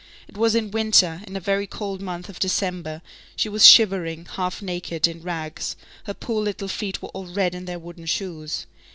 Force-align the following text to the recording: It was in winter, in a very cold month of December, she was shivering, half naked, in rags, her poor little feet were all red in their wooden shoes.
It 0.27 0.35
was 0.35 0.55
in 0.55 0.71
winter, 0.71 1.21
in 1.27 1.35
a 1.35 1.39
very 1.39 1.67
cold 1.67 2.01
month 2.01 2.27
of 2.27 2.39
December, 2.39 3.03
she 3.35 3.49
was 3.49 3.63
shivering, 3.67 4.25
half 4.25 4.59
naked, 4.59 5.07
in 5.07 5.21
rags, 5.21 5.75
her 6.05 6.15
poor 6.15 6.41
little 6.41 6.67
feet 6.67 7.03
were 7.03 7.09
all 7.09 7.27
red 7.27 7.53
in 7.53 7.65
their 7.65 7.77
wooden 7.77 8.07
shoes. 8.07 8.65